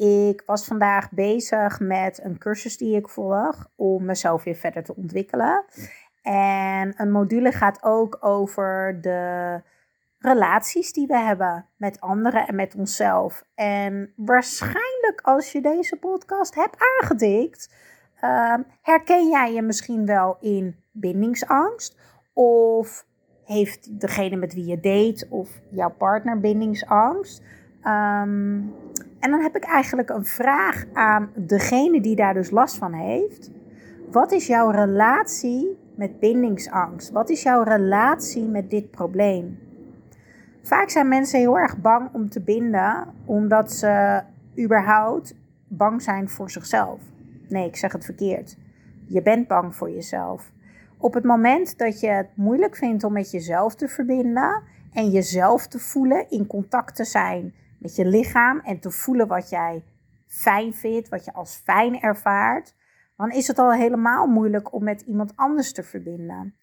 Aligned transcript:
Ik 0.00 0.42
was 0.46 0.64
vandaag 0.64 1.10
bezig 1.10 1.80
met 1.80 2.20
een 2.24 2.38
cursus 2.38 2.76
die 2.76 2.96
ik 2.96 3.08
volg 3.08 3.70
om 3.76 4.04
mezelf 4.04 4.44
weer 4.44 4.54
verder 4.54 4.82
te 4.82 4.96
ontwikkelen. 4.96 5.64
En 6.22 6.94
een 6.96 7.10
module 7.10 7.52
gaat 7.52 7.82
ook 7.82 8.18
over 8.20 8.98
de 9.00 9.60
relaties 10.18 10.92
die 10.92 11.06
we 11.06 11.18
hebben 11.18 11.66
met 11.76 12.00
anderen 12.00 12.46
en 12.46 12.54
met 12.54 12.74
onszelf. 12.74 13.44
En 13.54 14.12
waarschijnlijk 14.16 15.20
als 15.22 15.52
je 15.52 15.60
deze 15.60 15.96
podcast 15.96 16.54
hebt 16.54 16.76
aangedikt, 16.98 17.74
ehm, 18.20 18.62
herken 18.82 19.28
jij 19.28 19.52
je 19.52 19.62
misschien 19.62 20.06
wel 20.06 20.36
in 20.40 20.76
bindingsangst. 20.92 21.98
Of 22.32 23.06
heeft 23.44 24.00
degene 24.00 24.36
met 24.36 24.54
wie 24.54 24.66
je 24.66 24.80
date 24.80 25.26
of 25.30 25.60
jouw 25.70 25.90
partner 25.90 26.40
bindingsangst. 26.40 27.42
Ehm, 27.82 28.60
en 29.20 29.30
dan 29.30 29.40
heb 29.40 29.56
ik 29.56 29.64
eigenlijk 29.64 30.10
een 30.10 30.24
vraag 30.24 30.84
aan 30.92 31.30
degene 31.34 32.00
die 32.00 32.16
daar 32.16 32.34
dus 32.34 32.50
last 32.50 32.76
van 32.76 32.92
heeft. 32.92 33.50
Wat 34.10 34.32
is 34.32 34.46
jouw 34.46 34.70
relatie 34.70 35.78
met 35.94 36.20
bindingsangst? 36.20 37.10
Wat 37.10 37.30
is 37.30 37.42
jouw 37.42 37.62
relatie 37.62 38.44
met 38.44 38.70
dit 38.70 38.90
probleem? 38.90 39.58
Vaak 40.62 40.90
zijn 40.90 41.08
mensen 41.08 41.38
heel 41.38 41.58
erg 41.58 41.78
bang 41.78 42.08
om 42.12 42.28
te 42.28 42.40
binden, 42.40 43.06
omdat 43.24 43.72
ze 43.72 44.22
überhaupt 44.58 45.34
bang 45.68 46.02
zijn 46.02 46.28
voor 46.28 46.50
zichzelf. 46.50 47.00
Nee, 47.48 47.66
ik 47.66 47.76
zeg 47.76 47.92
het 47.92 48.04
verkeerd. 48.04 48.56
Je 49.06 49.22
bent 49.22 49.48
bang 49.48 49.76
voor 49.76 49.90
jezelf. 49.90 50.52
Op 50.96 51.14
het 51.14 51.24
moment 51.24 51.78
dat 51.78 52.00
je 52.00 52.08
het 52.08 52.28
moeilijk 52.34 52.76
vindt 52.76 53.04
om 53.04 53.12
met 53.12 53.30
jezelf 53.30 53.74
te 53.74 53.88
verbinden 53.88 54.62
en 54.92 55.10
jezelf 55.10 55.66
te 55.66 55.78
voelen, 55.78 56.30
in 56.30 56.46
contact 56.46 56.96
te 56.96 57.04
zijn 57.04 57.54
met 57.80 57.96
je 57.96 58.06
lichaam 58.06 58.60
en 58.60 58.80
te 58.80 58.90
voelen 58.90 59.26
wat 59.26 59.48
jij 59.48 59.84
fijn 60.26 60.74
vindt, 60.74 61.08
wat 61.08 61.24
je 61.24 61.32
als 61.32 61.60
fijn 61.64 62.00
ervaart, 62.00 62.74
dan 63.16 63.30
is 63.30 63.46
het 63.46 63.58
al 63.58 63.72
helemaal 63.72 64.26
moeilijk 64.26 64.72
om 64.72 64.84
met 64.84 65.00
iemand 65.00 65.32
anders 65.36 65.72
te 65.72 65.82
verbinden. 65.82 66.54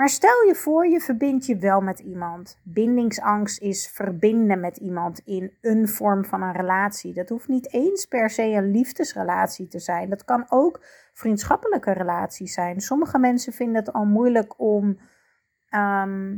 Maar 0.00 0.08
stel 0.08 0.46
je 0.46 0.54
voor, 0.54 0.86
je 0.86 1.00
verbindt 1.00 1.46
je 1.46 1.56
wel 1.56 1.80
met 1.80 1.98
iemand. 1.98 2.58
Bindingsangst 2.62 3.60
is 3.60 3.88
verbinden 3.88 4.60
met 4.60 4.76
iemand 4.76 5.20
in 5.24 5.56
een 5.60 5.88
vorm 5.88 6.24
van 6.24 6.42
een 6.42 6.52
relatie. 6.52 7.14
Dat 7.14 7.28
hoeft 7.28 7.48
niet 7.48 7.72
eens 7.72 8.06
per 8.06 8.30
se 8.30 8.42
een 8.42 8.70
liefdesrelatie 8.70 9.68
te 9.68 9.78
zijn. 9.78 10.10
Dat 10.10 10.24
kan 10.24 10.44
ook 10.48 10.80
vriendschappelijke 11.12 11.92
relaties 11.92 12.54
zijn. 12.54 12.80
Sommige 12.80 13.18
mensen 13.18 13.52
vinden 13.52 13.76
het 13.76 13.92
al 13.92 14.04
moeilijk 14.04 14.60
om 14.60 14.98
ehm, 15.68 16.36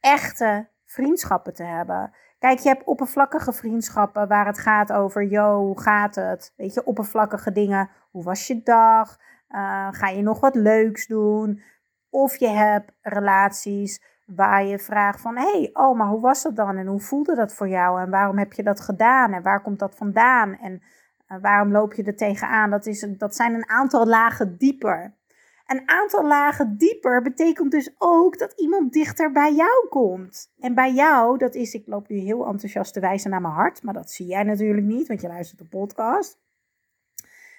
echte 0.00 0.68
vriendschappen 0.84 1.54
te 1.54 1.64
hebben. 1.64 2.12
Kijk, 2.44 2.58
je 2.58 2.68
hebt 2.68 2.84
oppervlakkige 2.84 3.52
vriendschappen 3.52 4.28
waar 4.28 4.46
het 4.46 4.58
gaat 4.58 4.92
over, 4.92 5.24
yo, 5.24 5.58
hoe 5.58 5.80
gaat 5.80 6.14
het? 6.14 6.52
Weet 6.56 6.74
je, 6.74 6.84
oppervlakkige 6.84 7.52
dingen. 7.52 7.90
Hoe 8.10 8.22
was 8.24 8.46
je 8.46 8.62
dag? 8.62 9.18
Uh, 9.48 9.88
ga 9.90 10.08
je 10.08 10.22
nog 10.22 10.40
wat 10.40 10.54
leuks 10.54 11.06
doen? 11.06 11.62
Of 12.10 12.36
je 12.36 12.48
hebt 12.48 12.92
relaties 13.00 14.02
waar 14.26 14.64
je 14.64 14.78
vraagt 14.78 15.20
van, 15.20 15.36
hey, 15.36 15.70
oh, 15.72 15.96
maar 15.98 16.06
hoe 16.06 16.20
was 16.20 16.42
dat 16.42 16.56
dan? 16.56 16.76
En 16.76 16.86
hoe 16.86 17.00
voelde 17.00 17.34
dat 17.34 17.54
voor 17.54 17.68
jou? 17.68 18.00
En 18.00 18.10
waarom 18.10 18.38
heb 18.38 18.52
je 18.52 18.62
dat 18.62 18.80
gedaan? 18.80 19.32
En 19.32 19.42
waar 19.42 19.62
komt 19.62 19.78
dat 19.78 19.94
vandaan? 19.94 20.58
En 20.58 20.82
uh, 21.28 21.38
waarom 21.40 21.72
loop 21.72 21.94
je 21.94 22.02
er 22.02 22.16
tegenaan? 22.16 22.70
Dat, 22.70 22.86
is, 22.86 23.06
dat 23.18 23.34
zijn 23.36 23.54
een 23.54 23.68
aantal 23.68 24.06
lagen 24.06 24.56
dieper. 24.58 25.14
Een 25.66 25.88
aantal 25.88 26.26
lagen 26.26 26.76
dieper 26.76 27.22
betekent 27.22 27.70
dus 27.70 27.94
ook 27.98 28.38
dat 28.38 28.52
iemand 28.52 28.92
dichter 28.92 29.32
bij 29.32 29.54
jou 29.54 29.88
komt. 29.88 30.52
En 30.58 30.74
bij 30.74 30.92
jou, 30.92 31.38
dat 31.38 31.54
is, 31.54 31.74
ik 31.74 31.86
loop 31.86 32.08
nu 32.08 32.16
heel 32.16 32.46
enthousiast 32.46 32.92
te 32.92 33.00
wijzen 33.00 33.30
naar 33.30 33.40
mijn 33.40 33.54
hart, 33.54 33.82
maar 33.82 33.94
dat 33.94 34.10
zie 34.10 34.26
jij 34.26 34.42
natuurlijk 34.42 34.86
niet, 34.86 35.08
want 35.08 35.20
je 35.20 35.28
luistert 35.28 35.58
de 35.58 35.68
podcast. 35.68 36.42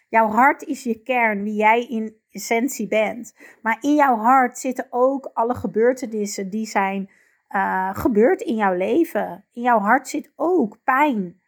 Jouw 0.09 0.27
hart 0.27 0.63
is 0.63 0.83
je 0.83 1.01
kern, 1.01 1.43
wie 1.43 1.53
jij 1.53 1.85
in 1.85 2.15
essentie 2.31 2.87
bent. 2.87 3.35
Maar 3.61 3.77
in 3.81 3.95
jouw 3.95 4.17
hart 4.17 4.57
zitten 4.57 4.87
ook 4.89 5.29
alle 5.33 5.55
gebeurtenissen 5.55 6.49
die 6.49 6.65
zijn 6.65 7.09
uh, 7.49 7.95
gebeurd 7.95 8.41
in 8.41 8.55
jouw 8.55 8.73
leven. 8.73 9.45
In 9.51 9.61
jouw 9.61 9.79
hart 9.79 10.07
zit 10.07 10.31
ook 10.35 10.77
pijn. 10.83 11.41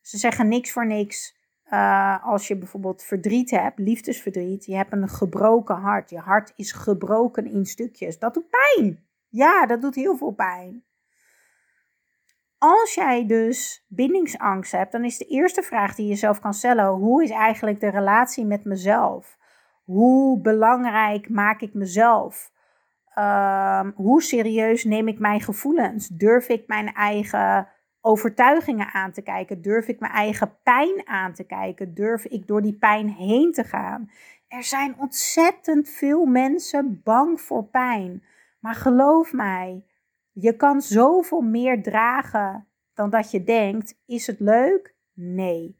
Ze 0.00 0.18
zeggen 0.18 0.48
niks 0.48 0.72
voor 0.72 0.86
niks. 0.86 1.36
Uh, 1.74 2.26
als 2.26 2.48
je 2.48 2.58
bijvoorbeeld 2.58 3.02
verdriet 3.02 3.50
hebt, 3.50 3.78
liefdesverdriet, 3.78 4.64
je 4.64 4.76
hebt 4.76 4.92
een 4.92 5.08
gebroken 5.08 5.76
hart. 5.76 6.10
Je 6.10 6.18
hart 6.18 6.52
is 6.56 6.72
gebroken 6.72 7.46
in 7.46 7.66
stukjes. 7.66 8.18
Dat 8.18 8.34
doet 8.34 8.48
pijn. 8.50 9.06
Ja, 9.28 9.66
dat 9.66 9.80
doet 9.80 9.94
heel 9.94 10.16
veel 10.16 10.30
pijn. 10.30 10.84
Als 12.58 12.94
jij 12.94 13.26
dus 13.26 13.84
bindingsangst 13.88 14.72
hebt, 14.72 14.92
dan 14.92 15.04
is 15.04 15.18
de 15.18 15.24
eerste 15.24 15.62
vraag 15.62 15.94
die 15.94 16.06
je 16.06 16.14
zelf 16.14 16.40
kan 16.40 16.54
stellen: 16.54 16.88
hoe 16.88 17.22
is 17.22 17.30
eigenlijk 17.30 17.80
de 17.80 17.90
relatie 17.90 18.44
met 18.44 18.64
mezelf? 18.64 19.38
Hoe 19.84 20.40
belangrijk 20.40 21.28
maak 21.28 21.60
ik 21.60 21.74
mezelf? 21.74 22.52
Um, 23.18 23.92
hoe 23.94 24.22
serieus 24.22 24.84
neem 24.84 25.08
ik 25.08 25.18
mijn 25.18 25.40
gevoelens? 25.40 26.08
Durf 26.08 26.48
ik 26.48 26.66
mijn 26.66 26.92
eigen 26.92 27.68
overtuigingen 28.04 28.92
aan 28.92 29.12
te 29.12 29.22
kijken? 29.22 29.62
Durf 29.62 29.88
ik 29.88 30.00
mijn 30.00 30.12
eigen 30.12 30.58
pijn 30.62 31.06
aan 31.06 31.32
te 31.32 31.44
kijken? 31.44 31.94
Durf 31.94 32.24
ik 32.24 32.46
door 32.46 32.62
die 32.62 32.78
pijn 32.78 33.08
heen 33.08 33.52
te 33.52 33.64
gaan? 33.64 34.10
Er 34.48 34.64
zijn 34.64 34.98
ontzettend 34.98 35.88
veel 35.88 36.24
mensen 36.24 37.00
bang 37.04 37.40
voor 37.40 37.64
pijn. 37.64 38.22
Maar 38.60 38.74
geloof 38.74 39.32
mij, 39.32 39.84
je 40.32 40.56
kan 40.56 40.80
zoveel 40.80 41.40
meer 41.40 41.82
dragen 41.82 42.66
dan 42.94 43.10
dat 43.10 43.30
je 43.30 43.44
denkt. 43.44 43.98
Is 44.06 44.26
het 44.26 44.40
leuk? 44.40 44.94
Nee. 45.12 45.78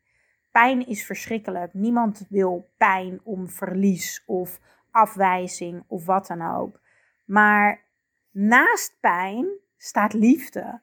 Pijn 0.51 0.87
is 0.87 1.07
verschrikkelijk. 1.07 1.75
Niemand 1.75 2.27
wil 2.29 2.71
pijn 2.77 3.21
om 3.23 3.49
verlies 3.49 4.23
of 4.27 4.61
afwijzing 4.91 5.85
of 5.87 6.07
wat 6.07 6.27
dan 6.27 6.57
ook. 6.57 6.81
Maar 7.25 7.85
naast 8.31 8.97
pijn 9.01 9.47
staat 9.77 10.13
liefde. 10.13 10.83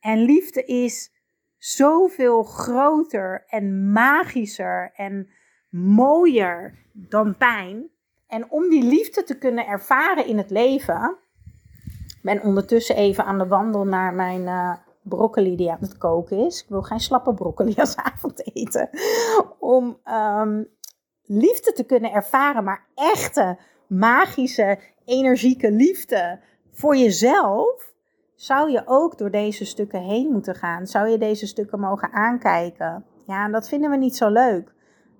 En 0.00 0.18
liefde 0.18 0.64
is 0.64 1.12
zoveel 1.58 2.42
groter 2.42 3.44
en 3.46 3.92
magischer 3.92 4.92
en 4.94 5.28
mooier 5.70 6.74
dan 6.92 7.36
pijn. 7.36 7.90
En 8.26 8.50
om 8.50 8.68
die 8.68 8.82
liefde 8.82 9.22
te 9.22 9.38
kunnen 9.38 9.66
ervaren 9.66 10.26
in 10.26 10.38
het 10.38 10.50
leven, 10.50 11.16
ben 12.22 12.42
ondertussen 12.42 12.96
even 12.96 13.24
aan 13.24 13.38
de 13.38 13.46
wandel 13.46 13.84
naar 13.84 14.14
mijn 14.14 14.42
uh, 14.42 14.74
broccoli 15.02 15.56
die 15.56 15.70
aan 15.70 15.80
het 15.80 15.98
koken 15.98 16.38
is. 16.38 16.62
Ik 16.62 16.68
wil 16.68 16.82
geen 16.82 17.00
slappe 17.00 17.34
broccoli 17.34 17.74
als 17.76 17.96
avondeten. 17.96 18.90
Om 19.58 20.00
um, 20.04 20.68
liefde 21.22 21.72
te 21.72 21.84
kunnen 21.84 22.12
ervaren, 22.12 22.64
maar 22.64 22.86
echte, 22.94 23.58
magische, 23.86 24.78
energieke 25.04 25.70
liefde 25.70 26.40
voor 26.72 26.96
jezelf 26.96 27.87
zou 28.38 28.70
je 28.70 28.82
ook 28.86 29.18
door 29.18 29.30
deze 29.30 29.64
stukken 29.64 30.00
heen 30.00 30.32
moeten 30.32 30.54
gaan. 30.54 30.86
Zou 30.86 31.08
je 31.08 31.18
deze 31.18 31.46
stukken 31.46 31.80
mogen 31.80 32.12
aankijken. 32.12 33.04
Ja, 33.26 33.44
en 33.44 33.52
dat 33.52 33.68
vinden 33.68 33.90
we 33.90 33.96
niet 33.96 34.16
zo 34.16 34.28
leuk. 34.28 34.74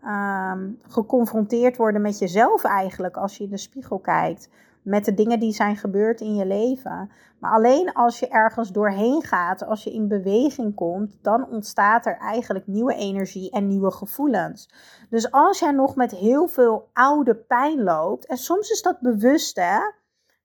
Um, 0.05 0.79
geconfronteerd 0.83 1.77
worden 1.77 2.03
met 2.03 2.19
jezelf 2.19 2.65
eigenlijk 2.65 3.17
als 3.17 3.37
je 3.37 3.45
in 3.45 3.51
de 3.51 3.57
spiegel 3.57 3.99
kijkt. 3.99 4.49
Met 4.83 5.05
de 5.05 5.15
dingen 5.15 5.41
die 5.41 5.53
zijn 5.53 5.77
gebeurd 5.77 6.21
in 6.21 6.35
je 6.35 6.47
leven. 6.47 7.11
Maar 7.39 7.53
alleen 7.53 7.93
als 7.93 8.19
je 8.19 8.29
ergens 8.29 8.73
doorheen 8.73 9.23
gaat, 9.23 9.65
als 9.65 9.85
je 9.85 9.93
in 9.93 10.09
beweging 10.09 10.75
komt, 10.75 11.19
dan 11.23 11.49
ontstaat 11.49 12.07
er 12.07 12.17
eigenlijk 12.17 12.67
nieuwe 12.67 12.95
energie 12.95 13.51
en 13.51 13.69
nieuwe 13.69 13.91
gevoelens. 13.91 14.71
Dus 15.11 15.31
als 15.31 15.59
jij 15.59 15.73
nog 15.73 15.97
met 15.97 16.11
heel 16.11 16.49
veel 16.49 16.89
oude 16.93 17.35
pijn 17.35 17.83
loopt, 17.83 18.27
en 18.27 18.37
soms 18.37 18.71
is 18.71 18.83
dat 18.83 19.01
bewust 19.01 19.57
hè, 19.57 19.79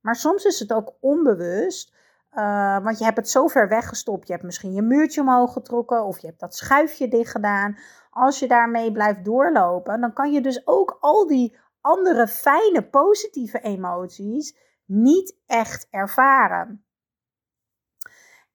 maar 0.01 0.15
soms 0.15 0.43
is 0.43 0.59
het 0.59 0.73
ook 0.73 0.93
onbewust. 0.99 1.92
Uh, 2.35 2.83
want 2.83 2.97
je 2.97 3.03
hebt 3.03 3.17
het 3.17 3.29
zo 3.29 3.47
ver 3.47 3.67
weggestopt. 3.67 4.27
Je 4.27 4.33
hebt 4.33 4.45
misschien 4.45 4.73
je 4.73 4.81
muurtje 4.81 5.21
omhoog 5.21 5.53
getrokken 5.53 6.03
of 6.03 6.19
je 6.19 6.27
hebt 6.27 6.39
dat 6.39 6.55
schuifje 6.55 7.07
dicht 7.07 7.31
gedaan. 7.31 7.77
Als 8.09 8.39
je 8.39 8.47
daarmee 8.47 8.91
blijft 8.91 9.25
doorlopen, 9.25 10.01
dan 10.01 10.13
kan 10.13 10.31
je 10.31 10.41
dus 10.41 10.67
ook 10.67 10.97
al 10.99 11.27
die 11.27 11.57
andere 11.81 12.27
fijne, 12.27 12.89
positieve 12.89 13.59
emoties 13.59 14.57
niet 14.85 15.37
echt 15.45 15.87
ervaren. 15.89 16.85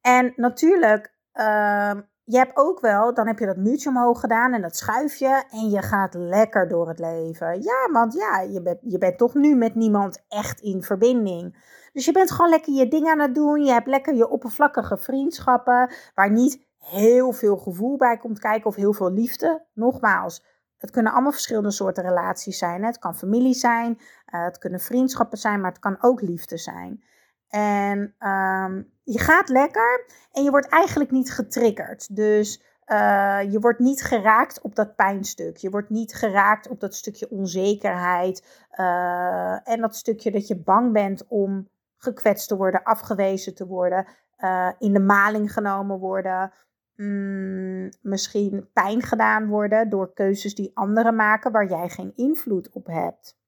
En 0.01 0.33
natuurlijk, 0.37 1.15
uh, 1.35 1.95
je 2.25 2.37
hebt 2.37 2.57
ook 2.57 2.81
wel, 2.81 3.15
dan 3.15 3.27
heb 3.27 3.39
je 3.39 3.47
dat 3.47 3.57
muurtje 3.57 3.89
omhoog 3.89 4.21
gedaan 4.21 4.53
en 4.53 4.63
dat 4.63 4.77
schuif 4.77 5.15
je 5.15 5.45
en 5.51 5.69
je 5.71 5.83
gaat 5.83 6.15
lekker 6.15 6.69
door 6.69 6.89
het 6.89 6.99
leven. 6.99 7.63
Ja, 7.63 7.89
want 7.93 8.15
ja, 8.15 8.41
je 8.41 8.63
bent, 8.63 8.79
je 8.83 8.99
bent 8.99 9.19
toch 9.19 9.35
nu 9.35 9.55
met 9.55 9.75
niemand 9.75 10.25
echt 10.29 10.61
in 10.61 10.83
verbinding. 10.83 11.67
Dus 11.99 12.07
je 12.07 12.13
bent 12.13 12.31
gewoon 12.31 12.51
lekker 12.51 12.73
je 12.73 12.89
ding 12.89 13.09
aan 13.09 13.21
het 13.21 13.35
doen. 13.35 13.65
Je 13.65 13.73
hebt 13.73 13.87
lekker 13.87 14.15
je 14.15 14.29
oppervlakkige 14.29 14.97
vriendschappen 14.97 15.91
waar 16.15 16.31
niet 16.31 16.67
heel 16.79 17.33
veel 17.33 17.57
gevoel 17.57 17.97
bij 17.97 18.17
komt 18.17 18.39
kijken 18.39 18.67
of 18.67 18.75
heel 18.75 18.93
veel 18.93 19.13
liefde. 19.13 19.65
Nogmaals, 19.73 20.45
het 20.77 20.91
kunnen 20.91 21.13
allemaal 21.13 21.33
verschillende 21.33 21.71
soorten 21.71 22.03
relaties 22.03 22.59
zijn. 22.59 22.85
Het 22.85 22.99
kan 22.99 23.15
familie 23.15 23.55
zijn, 23.55 23.99
uh, 23.99 24.45
het 24.45 24.59
kunnen 24.59 24.81
vriendschappen 24.81 25.39
zijn, 25.39 25.61
maar 25.61 25.71
het 25.71 25.81
kan 25.81 25.97
ook 26.01 26.21
liefde 26.21 26.57
zijn. 26.57 27.05
En 27.49 27.99
um, 27.99 28.93
je 29.03 29.19
gaat 29.19 29.49
lekker 29.49 30.05
en 30.33 30.43
je 30.43 30.51
wordt 30.51 30.69
eigenlijk 30.69 31.11
niet 31.11 31.33
getriggerd. 31.33 32.17
Dus 32.17 32.63
uh, 32.87 33.41
je 33.51 33.61
wordt 33.61 33.79
niet 33.79 34.03
geraakt 34.03 34.61
op 34.61 34.75
dat 34.75 34.97
pijnstuk. 34.97 35.57
Je 35.57 35.71
wordt 35.71 35.91
niet 35.91 36.15
geraakt 36.15 36.69
op 36.69 36.81
dat 36.81 36.95
stukje 36.95 37.31
onzekerheid. 37.31 38.67
Uh, 38.77 39.69
en 39.69 39.81
dat 39.81 39.97
stukje 39.97 40.31
dat 40.31 40.47
je 40.47 40.57
bang 40.57 40.93
bent 40.93 41.25
om 41.29 41.69
gekwetst 41.99 42.49
te 42.49 42.57
worden, 42.57 42.83
afgewezen 42.83 43.55
te 43.55 43.67
worden, 43.67 44.07
uh, 44.39 44.73
in 44.79 44.93
de 44.93 45.01
maling 45.01 45.53
genomen 45.53 45.99
worden. 45.99 46.53
Mm, 46.95 47.89
misschien 48.01 48.71
pijn 48.73 49.03
gedaan 49.03 49.47
worden 49.47 49.91
door 49.91 50.13
keuzes 50.13 50.55
die 50.55 50.71
anderen 50.75 51.17
maken 51.17 51.53
waar 51.53 51.69
jij 51.69 51.89
geen 51.89 52.13
invloed 52.17 52.71
op 52.73 52.87
hebt. 52.87 53.39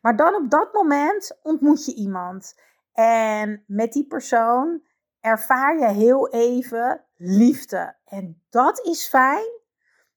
Maar 0.00 0.16
dan 0.16 0.34
op 0.34 0.50
dat 0.50 0.72
moment 0.72 1.38
ontmoet 1.42 1.84
je 1.84 1.94
iemand. 1.94 2.60
En 2.92 3.64
met 3.66 3.92
die 3.92 4.06
persoon 4.06 4.82
ervaar 5.20 5.78
je 5.78 5.86
heel 5.86 6.28
even 6.30 7.04
liefde. 7.16 7.96
En 8.04 8.42
dat 8.50 8.86
is 8.86 9.08
fijn. 9.08 9.60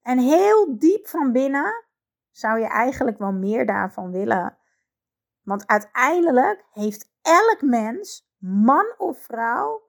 En 0.01 0.19
heel 0.19 0.79
diep 0.79 1.07
van 1.07 1.31
binnen 1.31 1.85
zou 2.31 2.59
je 2.59 2.67
eigenlijk 2.67 3.17
wel 3.17 3.31
meer 3.31 3.65
daarvan 3.65 4.11
willen. 4.11 4.57
Want 5.41 5.67
uiteindelijk 5.67 6.65
heeft 6.71 7.11
elk 7.21 7.61
mens, 7.61 8.29
man 8.37 8.93
of 8.97 9.19
vrouw, 9.21 9.81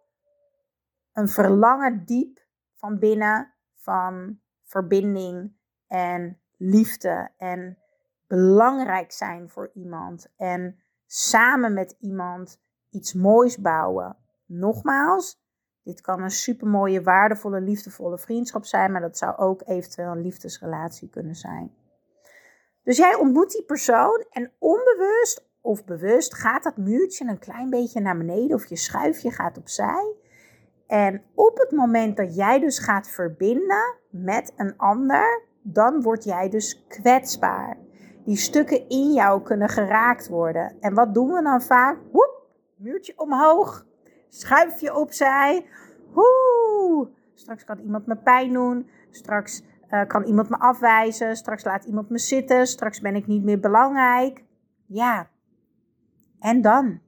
een 1.12 1.28
verlangen 1.28 2.04
diep 2.04 2.40
van 2.74 2.98
binnen 2.98 3.54
van 3.74 4.40
verbinding 4.64 5.56
en 5.86 6.40
liefde 6.56 7.30
en 7.36 7.78
belangrijk 8.26 9.12
zijn 9.12 9.50
voor 9.50 9.70
iemand 9.74 10.32
en 10.36 10.82
samen 11.06 11.72
met 11.72 11.96
iemand 11.98 12.60
iets 12.90 13.12
moois 13.14 13.60
bouwen. 13.60 14.16
Nogmaals, 14.46 15.40
dit 15.82 16.00
kan 16.00 16.22
een 16.22 16.30
supermooie, 16.30 17.02
waardevolle, 17.02 17.60
liefdevolle 17.60 18.18
vriendschap 18.18 18.64
zijn, 18.64 18.92
maar 18.92 19.00
dat 19.00 19.18
zou 19.18 19.36
ook 19.36 19.62
eventueel 19.66 20.10
een 20.10 20.22
liefdesrelatie 20.22 21.08
kunnen 21.08 21.34
zijn. 21.34 21.74
Dus 22.82 22.96
jij 22.96 23.14
ontmoet 23.14 23.50
die 23.50 23.64
persoon 23.64 24.24
en 24.30 24.52
onbewust 24.58 25.48
of 25.60 25.84
bewust 25.84 26.34
gaat 26.34 26.62
dat 26.62 26.76
muurtje 26.76 27.28
een 27.28 27.38
klein 27.38 27.70
beetje 27.70 28.00
naar 28.00 28.16
beneden 28.16 28.56
of 28.56 28.66
je 28.66 28.76
schuifje 28.76 29.30
gaat 29.30 29.58
opzij. 29.58 30.14
En 30.86 31.22
op 31.34 31.58
het 31.58 31.70
moment 31.70 32.16
dat 32.16 32.36
jij 32.36 32.60
dus 32.60 32.78
gaat 32.78 33.08
verbinden 33.08 33.96
met 34.10 34.52
een 34.56 34.76
ander, 34.76 35.42
dan 35.62 36.02
word 36.02 36.24
jij 36.24 36.48
dus 36.48 36.84
kwetsbaar. 36.88 37.76
Die 38.24 38.36
stukken 38.36 38.88
in 38.88 39.12
jou 39.12 39.42
kunnen 39.42 39.68
geraakt 39.68 40.28
worden. 40.28 40.76
En 40.80 40.94
wat 40.94 41.14
doen 41.14 41.32
we 41.32 41.42
dan 41.42 41.62
vaak? 41.62 41.98
Woep, 42.12 42.46
muurtje 42.76 43.12
omhoog, 43.16 43.86
schuifje 44.28 44.94
opzij. 44.94 45.66
Woe, 46.12 47.08
straks 47.34 47.64
kan 47.64 47.78
iemand 47.78 48.06
me 48.06 48.16
pijn 48.16 48.52
doen. 48.52 48.90
Straks 49.10 49.62
uh, 49.90 50.06
kan 50.06 50.24
iemand 50.24 50.48
me 50.48 50.58
afwijzen. 50.58 51.36
Straks 51.36 51.64
laat 51.64 51.84
iemand 51.84 52.10
me 52.10 52.18
zitten. 52.18 52.66
Straks 52.66 53.00
ben 53.00 53.16
ik 53.16 53.26
niet 53.26 53.44
meer 53.44 53.60
belangrijk. 53.60 54.44
Ja. 54.86 55.28
En 56.40 56.60
dan? 56.60 57.00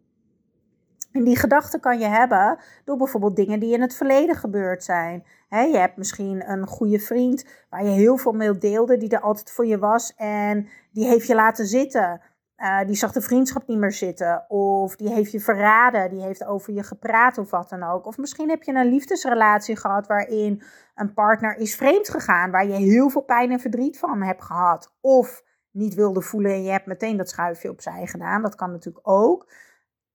En 1.13 1.25
die 1.25 1.37
gedachten 1.37 1.81
kan 1.81 1.99
je 1.99 2.07
hebben 2.07 2.59
door 2.85 2.97
bijvoorbeeld 2.97 3.37
dingen 3.37 3.61
die 3.61 3.75
in 3.75 3.81
het 3.81 3.95
verleden 3.95 4.37
gebeurd 4.37 4.85
zijn. 4.85 5.25
je 5.49 5.77
hebt 5.77 5.97
misschien 5.97 6.51
een 6.51 6.67
goede 6.67 6.99
vriend 6.99 7.45
waar 7.71 7.85
je 7.85 7.91
heel 7.91 8.17
veel 8.17 8.33
mee 8.33 8.59
deelde, 8.59 8.97
die 8.97 9.09
er 9.09 9.21
altijd 9.21 9.51
voor 9.51 9.67
je 9.67 9.79
was 9.79 10.15
en 10.15 10.69
die 10.93 11.07
heeft 11.07 11.27
je 11.27 11.35
laten 11.35 11.67
zitten. 11.67 12.21
Uh, 12.63 12.81
die 12.87 12.95
zag 12.95 13.13
de 13.13 13.21
vriendschap 13.21 13.67
niet 13.67 13.79
meer 13.79 13.93
zitten. 13.93 14.45
Of 14.49 14.97
die 14.97 15.13
heeft 15.13 15.33
je 15.33 15.41
verraden, 15.41 16.11
die 16.11 16.23
heeft 16.23 16.45
over 16.45 16.73
je 16.73 16.83
gepraat 16.83 17.39
of 17.39 17.51
wat 17.51 17.69
dan 17.69 17.83
ook. 17.83 18.07
Of 18.07 18.19
misschien 18.19 18.49
heb 18.49 18.63
je 18.63 18.73
een 18.73 18.89
liefdesrelatie 18.89 19.77
gehad 19.77 20.07
waarin 20.07 20.63
een 20.95 21.15
partner 21.15 21.57
is 21.57 21.75
vreemd 21.75 22.09
gegaan, 22.09 22.51
waar 22.51 22.67
je 22.67 22.73
heel 22.73 23.11
veel 23.11 23.23
pijn 23.23 23.51
en 23.51 23.61
verdriet 23.61 23.99
van 23.99 24.23
hebt 24.23 24.43
gehad. 24.43 24.95
Of 25.01 25.43
niet 25.71 25.95
wilde 25.95 26.21
voelen 26.21 26.53
en 26.53 26.63
je 26.63 26.71
hebt 26.71 26.87
meteen 26.87 27.17
dat 27.17 27.29
schuifje 27.29 27.71
opzij 27.71 28.07
gedaan. 28.07 28.43
Dat 28.43 28.55
kan 28.55 28.71
natuurlijk 28.71 29.09
ook. 29.09 29.53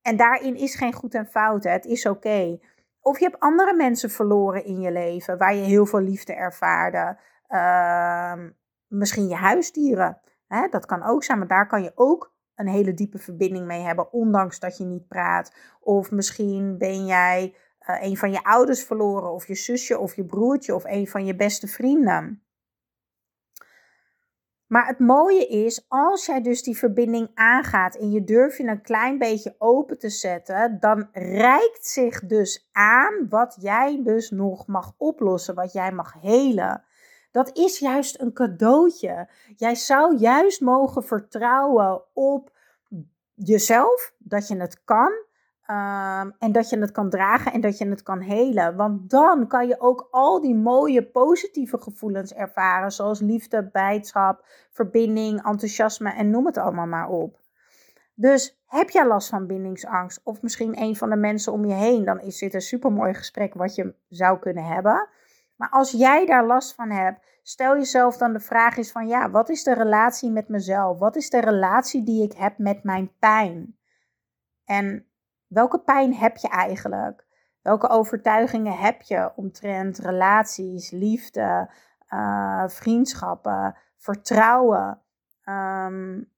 En 0.01 0.17
daarin 0.17 0.55
is 0.55 0.75
geen 0.75 0.93
goed 0.93 1.13
en 1.13 1.27
fout. 1.27 1.63
Hè. 1.63 1.71
Het 1.71 1.85
is 1.85 2.05
oké. 2.05 2.59
Of 3.01 3.19
je 3.19 3.25
hebt 3.25 3.39
andere 3.39 3.73
mensen 3.73 4.09
verloren 4.09 4.65
in 4.65 4.79
je 4.79 4.91
leven 4.91 5.37
waar 5.37 5.55
je 5.55 5.63
heel 5.63 5.85
veel 5.85 6.01
liefde 6.01 6.33
ervaarde. 6.33 7.17
Uh, 7.49 8.33
misschien 8.87 9.27
je 9.27 9.35
huisdieren. 9.35 10.21
Hè, 10.47 10.67
dat 10.69 10.85
kan 10.85 11.03
ook 11.03 11.23
zijn, 11.23 11.37
maar 11.37 11.47
daar 11.47 11.67
kan 11.67 11.83
je 11.83 11.91
ook 11.95 12.35
een 12.57 12.67
hele 12.67 12.93
diepe 12.93 13.17
verbinding 13.17 13.65
mee 13.65 13.81
hebben, 13.81 14.13
ondanks 14.13 14.59
dat 14.59 14.77
je 14.77 14.85
niet 14.85 15.07
praat. 15.07 15.53
Of 15.79 16.11
misschien 16.11 16.77
ben 16.77 17.05
jij 17.05 17.55
uh, 17.89 18.03
een 18.03 18.17
van 18.17 18.31
je 18.31 18.43
ouders 18.43 18.83
verloren, 18.83 19.31
of 19.31 19.47
je 19.47 19.55
zusje, 19.55 19.99
of 19.99 20.15
je 20.15 20.25
broertje, 20.25 20.75
of 20.75 20.83
een 20.83 21.07
van 21.07 21.25
je 21.25 21.35
beste 21.35 21.67
vrienden. 21.67 22.41
Maar 24.67 24.87
het 24.87 24.99
mooie 24.99 25.47
is, 25.47 25.85
als 25.87 26.25
jij 26.25 26.41
dus 26.41 26.63
die 26.63 26.77
verbinding 26.77 27.29
aangaat 27.33 27.95
en 27.95 28.11
je 28.11 28.23
durft 28.23 28.57
je 28.57 28.63
een 28.63 28.81
klein 28.81 29.17
beetje 29.17 29.55
open 29.57 29.99
te 29.99 30.09
zetten, 30.09 30.77
dan 30.79 31.09
reikt 31.13 31.85
zich 31.85 32.25
dus 32.25 32.69
aan 32.71 33.27
wat 33.29 33.57
jij 33.59 34.01
dus 34.03 34.29
nog 34.29 34.67
mag 34.67 34.93
oplossen, 34.97 35.55
wat 35.55 35.73
jij 35.73 35.91
mag 35.91 36.13
helen. 36.21 36.83
Dat 37.37 37.57
is 37.57 37.79
juist 37.79 38.21
een 38.21 38.33
cadeautje. 38.33 39.27
Jij 39.55 39.75
zou 39.75 40.17
juist 40.17 40.61
mogen 40.61 41.03
vertrouwen 41.03 42.01
op 42.13 42.51
jezelf, 43.33 44.13
dat 44.17 44.47
je 44.47 44.57
het 44.57 44.83
kan. 44.83 45.11
Um, 45.69 46.35
en 46.39 46.51
dat 46.51 46.69
je 46.69 46.79
het 46.79 46.91
kan 46.91 47.09
dragen 47.09 47.53
en 47.53 47.61
dat 47.61 47.77
je 47.77 47.87
het 47.87 48.03
kan 48.03 48.19
helen. 48.19 48.75
Want 48.75 49.09
dan 49.09 49.47
kan 49.47 49.67
je 49.67 49.79
ook 49.79 50.07
al 50.11 50.41
die 50.41 50.55
mooie 50.55 51.05
positieve 51.05 51.77
gevoelens 51.77 52.33
ervaren. 52.33 52.91
Zoals 52.91 53.19
liefde, 53.19 53.67
blijdschap, 53.67 54.45
verbinding, 54.71 55.45
enthousiasme 55.45 56.11
en 56.11 56.29
noem 56.29 56.45
het 56.45 56.57
allemaal 56.57 56.87
maar 56.87 57.09
op. 57.09 57.39
Dus 58.13 58.61
heb 58.65 58.89
jij 58.89 59.07
last 59.07 59.29
van 59.29 59.47
bindingsangst 59.47 60.21
of 60.23 60.41
misschien 60.41 60.81
een 60.81 60.95
van 60.95 61.09
de 61.09 61.15
mensen 61.15 61.53
om 61.53 61.65
je 61.65 61.73
heen, 61.73 62.05
dan 62.05 62.21
is 62.21 62.37
dit 62.37 62.53
een 62.53 62.61
supermooi 62.61 63.13
gesprek 63.13 63.53
wat 63.53 63.75
je 63.75 63.93
zou 64.09 64.39
kunnen 64.39 64.63
hebben. 64.63 65.07
Maar 65.57 65.69
als 65.69 65.91
jij 65.91 66.25
daar 66.25 66.45
last 66.45 66.75
van 66.75 66.89
hebt, 66.89 67.25
stel 67.43 67.75
jezelf 67.75 68.17
dan 68.17 68.33
de 68.33 68.39
vraag 68.39 68.77
is 68.77 68.91
van 68.91 69.07
ja, 69.07 69.29
wat 69.29 69.49
is 69.49 69.63
de 69.63 69.73
relatie 69.73 70.31
met 70.31 70.47
mezelf? 70.47 70.99
Wat 70.99 71.15
is 71.15 71.29
de 71.29 71.41
relatie 71.41 72.03
die 72.03 72.23
ik 72.23 72.33
heb 72.33 72.57
met 72.57 72.83
mijn 72.83 73.11
pijn? 73.19 73.77
En 74.65 75.07
welke 75.47 75.79
pijn 75.79 76.13
heb 76.13 76.37
je 76.37 76.47
eigenlijk? 76.47 77.25
Welke 77.61 77.89
overtuigingen 77.89 78.77
heb 78.77 79.01
je 79.01 79.31
omtrent 79.35 79.97
relaties, 79.97 80.91
liefde, 80.91 81.69
uh, 82.09 82.67
vriendschappen, 82.67 83.77
vertrouwen? 83.97 85.01
Um, 85.43 86.31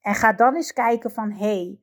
en 0.00 0.14
ga 0.14 0.32
dan 0.32 0.54
eens 0.54 0.72
kijken 0.72 1.10
van 1.10 1.30
hé, 1.30 1.38
hey, 1.38 1.80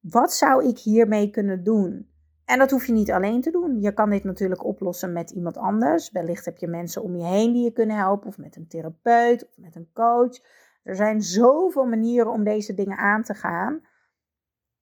wat 0.00 0.32
zou 0.32 0.68
ik 0.68 0.78
hiermee 0.78 1.30
kunnen 1.30 1.64
doen? 1.64 2.11
En 2.52 2.58
dat 2.58 2.70
hoef 2.70 2.86
je 2.86 2.92
niet 2.92 3.12
alleen 3.12 3.40
te 3.40 3.50
doen. 3.50 3.80
Je 3.80 3.92
kan 3.92 4.10
dit 4.10 4.24
natuurlijk 4.24 4.64
oplossen 4.64 5.12
met 5.12 5.30
iemand 5.30 5.56
anders. 5.56 6.10
Wellicht 6.10 6.44
heb 6.44 6.56
je 6.56 6.66
mensen 6.66 7.02
om 7.02 7.16
je 7.16 7.24
heen 7.24 7.52
die 7.52 7.64
je 7.64 7.72
kunnen 7.72 7.96
helpen, 7.96 8.28
of 8.28 8.38
met 8.38 8.56
een 8.56 8.68
therapeut, 8.68 9.48
of 9.48 9.56
met 9.56 9.76
een 9.76 9.90
coach. 9.92 10.40
Er 10.82 10.96
zijn 10.96 11.22
zoveel 11.22 11.84
manieren 11.84 12.32
om 12.32 12.44
deze 12.44 12.74
dingen 12.74 12.96
aan 12.96 13.22
te 13.22 13.34
gaan. 13.34 13.80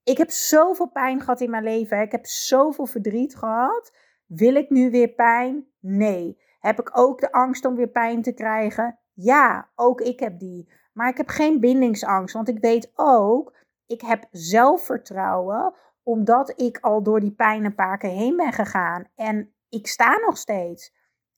Ik 0.04 0.18
heb 0.18 0.30
zoveel 0.30 0.88
pijn 0.88 1.20
gehad 1.20 1.40
in 1.40 1.50
mijn 1.50 1.62
leven. 1.62 2.00
Ik 2.00 2.12
heb 2.12 2.26
zoveel 2.26 2.86
verdriet 2.86 3.36
gehad. 3.36 3.92
Wil 4.26 4.54
ik 4.54 4.70
nu 4.70 4.90
weer 4.90 5.08
pijn? 5.08 5.66
Nee. 5.80 6.40
Heb 6.60 6.80
ik 6.80 6.98
ook 6.98 7.20
de 7.20 7.32
angst 7.32 7.64
om 7.64 7.74
weer 7.74 7.90
pijn 7.90 8.22
te 8.22 8.32
krijgen? 8.32 8.98
Ja, 9.12 9.70
ook 9.74 10.00
ik 10.00 10.20
heb 10.20 10.38
die. 10.38 10.72
Maar 10.92 11.08
ik 11.08 11.16
heb 11.16 11.28
geen 11.28 11.60
bindingsangst, 11.60 12.34
want 12.34 12.48
ik 12.48 12.58
weet 12.58 12.92
ook, 12.94 13.56
ik 13.86 14.00
heb 14.00 14.26
zelfvertrouwen 14.30 15.74
omdat 16.02 16.60
ik 16.60 16.78
al 16.78 17.02
door 17.02 17.20
die 17.20 17.32
pijn 17.32 17.64
een 17.64 17.74
paar 17.74 17.98
keer 17.98 18.10
heen 18.10 18.36
ben 18.36 18.52
gegaan. 18.52 19.08
En 19.14 19.54
ik 19.68 19.86
sta 19.86 20.16
nog 20.16 20.36
steeds. 20.36 20.94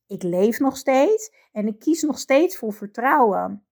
Ik 0.07 0.23
leef 0.23 0.59
nog 0.59 0.77
steeds 0.77 1.33
en 1.53 1.67
ik 1.67 1.79
kies 1.79 2.03
nog 2.03 2.19
steeds 2.19 2.57
voor 2.57 2.73
vertrouwen. 2.73 3.67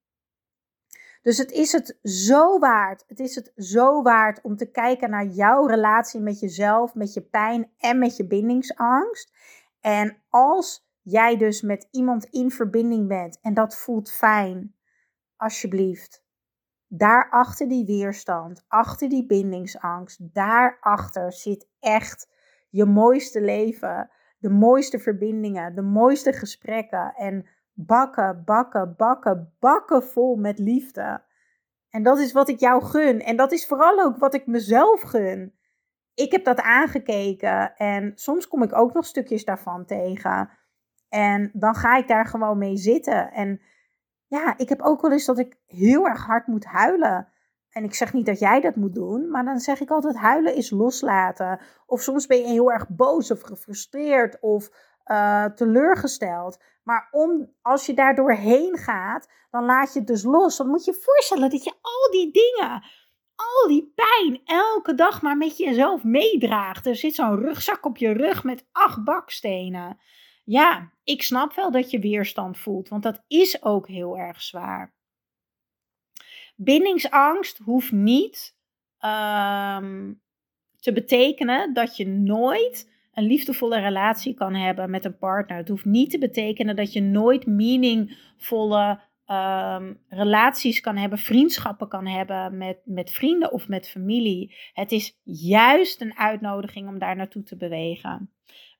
Dus 1.21 1.37
het 1.37 1.51
is 1.51 1.71
het 1.71 1.97
zo 2.03 2.59
waard. 2.59 3.03
Het 3.07 3.19
is 3.19 3.35
het 3.35 3.51
zo 3.55 4.01
waard 4.01 4.41
om 4.41 4.55
te 4.55 4.71
kijken 4.71 5.09
naar 5.09 5.25
jouw 5.25 5.65
relatie 5.65 6.19
met 6.19 6.39
jezelf, 6.39 6.95
met 6.95 7.13
je 7.13 7.21
pijn 7.21 7.71
en 7.77 7.99
met 7.99 8.17
je 8.17 8.27
bindingsangst. 8.27 9.33
En 9.79 10.21
als 10.29 10.89
jij 11.01 11.37
dus 11.37 11.61
met 11.61 11.87
iemand 11.91 12.25
in 12.25 12.51
verbinding 12.51 13.07
bent 13.07 13.39
en 13.41 13.53
dat 13.53 13.75
voelt 13.75 14.11
fijn, 14.11 14.75
alsjeblieft. 15.35 16.23
Daar 16.93 17.29
achter 17.29 17.67
die 17.67 17.85
weerstand, 17.85 18.65
achter 18.67 19.09
die 19.09 19.25
bindingsangst, 19.25 20.33
daarachter 20.33 21.33
zit 21.33 21.67
echt 21.79 22.29
je 22.69 22.85
mooiste 22.85 23.41
leven, 23.41 24.09
de 24.37 24.49
mooiste 24.49 24.99
verbindingen, 24.99 25.75
de 25.75 25.81
mooiste 25.81 26.33
gesprekken 26.33 27.13
en 27.15 27.47
bakken, 27.73 28.41
bakken, 28.45 28.93
bakken, 28.97 29.53
bakken 29.59 30.03
vol 30.03 30.35
met 30.35 30.59
liefde. 30.59 31.23
En 31.89 32.03
dat 32.03 32.19
is 32.19 32.31
wat 32.31 32.49
ik 32.49 32.59
jou 32.59 32.83
gun. 32.83 33.19
En 33.19 33.35
dat 33.35 33.51
is 33.51 33.67
vooral 33.67 33.99
ook 33.99 34.17
wat 34.17 34.33
ik 34.33 34.47
mezelf 34.47 35.01
gun. 35.01 35.53
Ik 36.13 36.31
heb 36.31 36.43
dat 36.43 36.61
aangekeken 36.61 37.75
en 37.75 38.11
soms 38.15 38.47
kom 38.47 38.63
ik 38.63 38.75
ook 38.75 38.93
nog 38.93 39.05
stukjes 39.05 39.45
daarvan 39.45 39.85
tegen. 39.85 40.49
En 41.09 41.51
dan 41.53 41.75
ga 41.75 41.97
ik 41.97 42.07
daar 42.07 42.25
gewoon 42.25 42.57
mee 42.57 42.77
zitten. 42.77 43.31
En 43.31 43.61
ja, 44.31 44.57
ik 44.57 44.69
heb 44.69 44.81
ook 44.81 45.01
wel 45.01 45.11
eens 45.11 45.25
dat 45.25 45.39
ik 45.39 45.57
heel 45.65 46.07
erg 46.07 46.25
hard 46.25 46.47
moet 46.47 46.65
huilen. 46.65 47.27
En 47.69 47.83
ik 47.83 47.93
zeg 47.93 48.13
niet 48.13 48.25
dat 48.25 48.39
jij 48.39 48.61
dat 48.61 48.75
moet 48.75 48.93
doen, 48.93 49.29
maar 49.29 49.45
dan 49.45 49.59
zeg 49.59 49.79
ik 49.79 49.89
altijd: 49.89 50.15
huilen 50.15 50.55
is 50.55 50.69
loslaten. 50.69 51.59
Of 51.85 52.01
soms 52.01 52.27
ben 52.27 52.37
je 52.37 52.47
heel 52.47 52.71
erg 52.71 52.89
boos 52.89 53.31
of 53.31 53.41
gefrustreerd 53.41 54.39
of 54.39 54.69
uh, 55.05 55.45
teleurgesteld. 55.45 56.59
Maar 56.83 57.07
om, 57.11 57.53
als 57.61 57.85
je 57.85 57.93
daar 57.93 58.15
doorheen 58.15 58.77
gaat, 58.77 59.27
dan 59.49 59.65
laat 59.65 59.93
je 59.93 59.99
het 59.99 60.07
dus 60.07 60.23
los. 60.23 60.57
Dan 60.57 60.67
moet 60.67 60.85
je 60.85 60.91
je 60.91 61.01
voorstellen 61.01 61.49
dat 61.49 61.63
je 61.63 61.73
al 61.81 62.11
die 62.11 62.31
dingen, 62.31 62.83
al 63.35 63.67
die 63.67 63.93
pijn, 63.95 64.41
elke 64.45 64.95
dag 64.95 65.21
maar 65.21 65.37
met 65.37 65.57
jezelf 65.57 66.03
meedraagt. 66.03 66.85
Er 66.85 66.95
zit 66.95 67.15
zo'n 67.15 67.39
rugzak 67.39 67.85
op 67.85 67.97
je 67.97 68.11
rug 68.11 68.43
met 68.43 68.65
acht 68.71 69.03
bakstenen. 69.03 69.99
Ja, 70.51 70.91
ik 71.03 71.23
snap 71.23 71.53
wel 71.53 71.71
dat 71.71 71.91
je 71.91 71.99
weerstand 71.99 72.57
voelt, 72.57 72.89
want 72.89 73.03
dat 73.03 73.23
is 73.27 73.63
ook 73.63 73.87
heel 73.87 74.17
erg 74.17 74.41
zwaar. 74.41 74.93
Bindingsangst 76.55 77.57
hoeft 77.57 77.91
niet 77.91 78.55
um, 78.95 80.21
te 80.79 80.93
betekenen 80.93 81.73
dat 81.73 81.97
je 81.97 82.07
nooit 82.07 82.91
een 83.13 83.23
liefdevolle 83.23 83.79
relatie 83.79 84.33
kan 84.33 84.53
hebben 84.53 84.89
met 84.89 85.05
een 85.05 85.17
partner. 85.17 85.57
Het 85.57 85.67
hoeft 85.67 85.85
niet 85.85 86.09
te 86.09 86.17
betekenen 86.17 86.75
dat 86.75 86.93
je 86.93 87.01
nooit 87.01 87.45
meaningvolle 87.45 88.99
um, 89.27 89.99
relaties 90.07 90.79
kan 90.79 90.97
hebben, 90.97 91.17
vriendschappen 91.17 91.87
kan 91.87 92.07
hebben 92.07 92.57
met, 92.57 92.81
met 92.85 93.11
vrienden 93.11 93.51
of 93.51 93.67
met 93.67 93.89
familie. 93.89 94.55
Het 94.73 94.91
is 94.91 95.19
juist 95.23 96.01
een 96.01 96.17
uitnodiging 96.17 96.87
om 96.87 96.99
daar 96.99 97.15
naartoe 97.15 97.43
te 97.43 97.57
bewegen. 97.57 98.31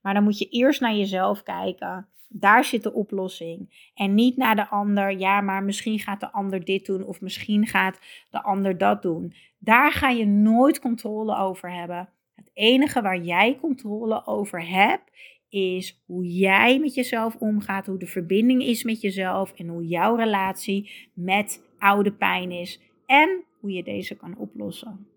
Maar 0.01 0.13
dan 0.13 0.23
moet 0.23 0.37
je 0.37 0.49
eerst 0.49 0.81
naar 0.81 0.95
jezelf 0.95 1.43
kijken. 1.43 2.07
Daar 2.29 2.63
zit 2.63 2.83
de 2.83 2.93
oplossing. 2.93 3.89
En 3.95 4.13
niet 4.13 4.37
naar 4.37 4.55
de 4.55 4.69
ander. 4.69 5.17
Ja, 5.17 5.41
maar 5.41 5.63
misschien 5.63 5.99
gaat 5.99 6.19
de 6.19 6.31
ander 6.31 6.65
dit 6.65 6.85
doen. 6.85 7.05
Of 7.05 7.21
misschien 7.21 7.67
gaat 7.67 7.99
de 8.29 8.43
ander 8.43 8.77
dat 8.77 9.01
doen. 9.01 9.33
Daar 9.59 9.91
ga 9.91 10.09
je 10.09 10.25
nooit 10.25 10.79
controle 10.79 11.37
over 11.37 11.73
hebben. 11.73 12.09
Het 12.35 12.49
enige 12.53 13.01
waar 13.01 13.21
jij 13.21 13.57
controle 13.59 14.25
over 14.25 14.67
hebt, 14.67 15.11
is 15.49 16.01
hoe 16.05 16.25
jij 16.25 16.79
met 16.79 16.93
jezelf 16.93 17.35
omgaat, 17.35 17.85
hoe 17.85 17.97
de 17.97 18.07
verbinding 18.07 18.63
is 18.63 18.83
met 18.83 19.01
jezelf 19.01 19.53
en 19.53 19.67
hoe 19.67 19.87
jouw 19.87 20.15
relatie 20.15 21.09
met 21.13 21.63
oude 21.79 22.11
pijn 22.11 22.51
is 22.51 22.79
en 23.05 23.43
hoe 23.59 23.71
je 23.71 23.83
deze 23.83 24.15
kan 24.15 24.37
oplossen. 24.37 25.07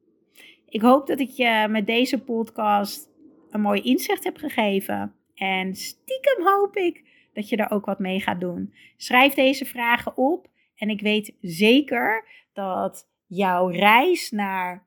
Ik 0.68 0.80
hoop 0.80 1.06
dat 1.06 1.20
ik 1.20 1.30
je 1.30 1.66
met 1.70 1.86
deze 1.86 2.18
podcast 2.22 3.10
een 3.54 3.60
mooi 3.60 3.80
inzicht 3.80 4.24
heb 4.24 4.36
gegeven. 4.36 5.14
En 5.34 5.74
stiekem 5.74 6.46
hoop 6.46 6.76
ik 6.76 7.04
dat 7.32 7.48
je 7.48 7.56
er 7.56 7.70
ook 7.70 7.84
wat 7.84 7.98
mee 7.98 8.20
gaat 8.20 8.40
doen. 8.40 8.74
Schrijf 8.96 9.34
deze 9.34 9.64
vragen 9.64 10.16
op 10.16 10.48
en 10.76 10.88
ik 10.88 11.00
weet 11.00 11.36
zeker 11.40 12.28
dat 12.52 13.08
jouw 13.26 13.68
reis 13.68 14.30
naar 14.30 14.86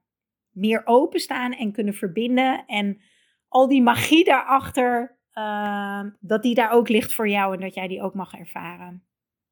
meer 0.52 0.82
openstaan 0.86 1.54
en 1.54 1.72
kunnen 1.72 1.94
verbinden. 1.94 2.66
En 2.66 3.02
al 3.48 3.68
die 3.68 3.82
magie 3.82 4.24
daarachter, 4.24 5.18
uh, 5.34 6.04
dat 6.20 6.44
die 6.44 6.56
daar 6.56 6.72
ook 6.72 6.90
ligt 6.90 7.14
voor 7.14 7.30
jou 7.30 7.54
en 7.54 7.62
dat 7.62 7.74
jij 7.74 7.88
die 7.88 8.02
ook 8.02 8.14
mag 8.14 8.34
ervaren. 8.34 9.04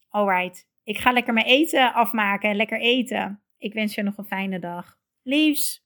Alright, 0.09 0.67
ik 0.83 0.97
ga 0.97 1.11
lekker 1.11 1.33
mijn 1.33 1.45
eten 1.45 1.93
afmaken 1.93 2.49
en 2.49 2.55
lekker 2.55 2.79
eten. 2.79 3.41
Ik 3.57 3.73
wens 3.73 3.95
je 3.95 4.03
nog 4.03 4.17
een 4.17 4.25
fijne 4.25 4.59
dag. 4.59 4.97
Liefs! 5.23 5.84